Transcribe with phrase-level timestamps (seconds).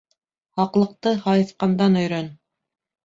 [0.61, 2.33] Һаҡлыҡты һайыҫҡандан өйрән.